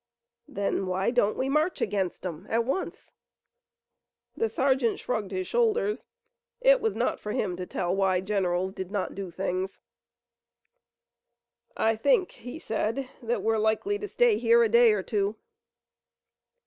[0.47, 3.11] "Then why don't we march against 'em at once?"
[4.35, 6.07] The sergeant shrugged his shoulders.
[6.59, 9.77] It was not for him to tell why generals did not do things.
[11.77, 15.35] "I think," he said, "that we're likely to stay here a day or two."